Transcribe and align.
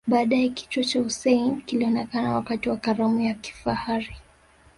Baadae 0.07 0.49
kichwa 0.49 0.83
cha 0.83 0.99
Hussein 0.99 1.61
kilionekana 1.61 2.33
wakati 2.35 2.69
wa 2.69 2.77
karamu 2.77 3.21
ya 3.21 3.33
kifahari 3.33 4.15